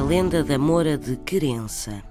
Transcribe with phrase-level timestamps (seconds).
[0.00, 2.02] lenda da Moura de Querença.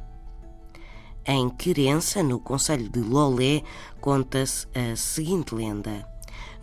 [1.26, 3.64] Em Querença, no Conselho de Lolé,
[4.00, 6.08] conta-se a seguinte lenda.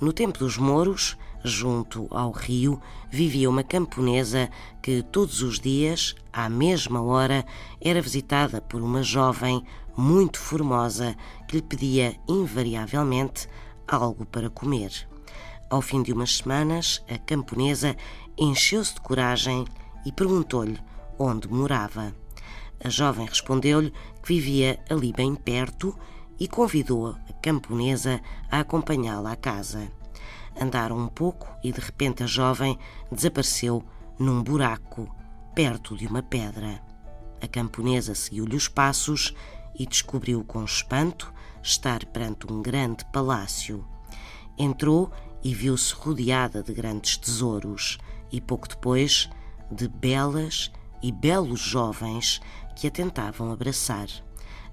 [0.00, 2.80] No tempo dos mouros, junto ao rio,
[3.10, 4.48] vivia uma camponesa
[4.80, 7.44] que todos os dias, à mesma hora,
[7.80, 9.64] era visitada por uma jovem
[9.96, 11.16] muito formosa
[11.48, 13.48] que lhe pedia invariavelmente
[13.86, 14.92] algo para comer.
[15.68, 17.96] Ao fim de umas semanas, a camponesa
[18.36, 19.64] encheu-se de coragem
[20.06, 20.78] e perguntou-lhe
[21.18, 22.14] onde morava.
[22.82, 25.96] A jovem respondeu-lhe que vivia ali bem perto
[26.38, 29.90] e convidou a camponesa a acompanhá-la à casa.
[30.60, 32.78] Andaram um pouco e de repente a jovem
[33.10, 33.84] desapareceu
[34.18, 35.12] num buraco
[35.54, 36.80] perto de uma pedra.
[37.40, 39.34] A camponesa seguiu-lhe os passos
[39.74, 41.32] e descobriu com espanto
[41.62, 43.84] estar perante um grande palácio.
[44.56, 45.10] Entrou
[45.42, 47.98] e viu-se rodeada de grandes tesouros
[48.30, 49.30] e pouco depois
[49.70, 52.40] de belas e belos jovens
[52.74, 54.08] que a tentavam abraçar.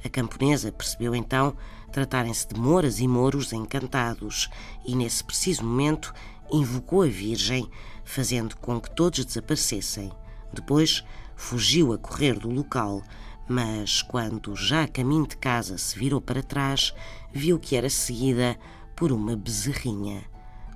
[0.03, 1.55] A camponesa percebeu então
[1.91, 4.49] tratarem-se de moras e moros encantados
[4.85, 6.13] e, nesse preciso momento,
[6.51, 7.69] invocou a Virgem,
[8.03, 10.11] fazendo com que todos desaparecessem.
[10.53, 11.03] Depois
[11.35, 13.01] fugiu a correr do local,
[13.47, 16.93] mas quando já a caminho de casa se virou para trás,
[17.33, 18.57] viu que era seguida
[18.95, 20.23] por uma bezerrinha.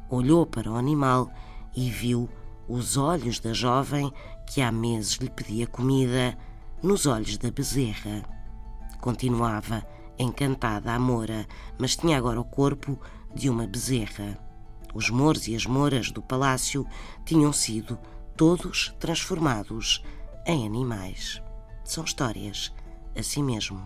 [0.09, 1.31] Olhou para o animal
[1.75, 2.27] e viu
[2.70, 4.14] os olhos da jovem
[4.45, 6.38] que há meses lhe pedia comida
[6.84, 8.23] nos olhos da bezerra.
[9.02, 9.84] Continuava
[10.17, 11.48] encantada a Moura,
[11.80, 13.00] mas tinha agora o corpo
[13.34, 14.38] de uma bezerra.
[14.94, 16.86] Os mouros e as mouras do palácio
[17.26, 17.98] tinham sido
[18.38, 20.04] todos transformados
[20.45, 21.42] em animais.
[21.83, 22.72] São histórias
[23.16, 23.86] assim mesmo.